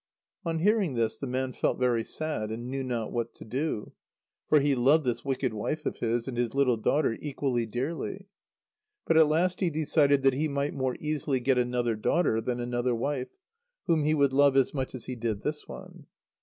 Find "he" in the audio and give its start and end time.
4.59-4.73, 9.59-9.69, 10.33-10.47, 14.03-14.15, 15.05-15.15